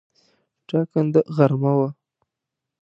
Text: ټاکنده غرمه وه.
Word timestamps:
ټاکنده 0.67 1.21
غرمه 1.35 1.71
وه. 1.79 1.89